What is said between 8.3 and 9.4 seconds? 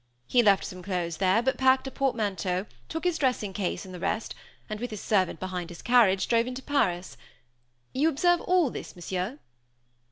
all this, Monsieur?"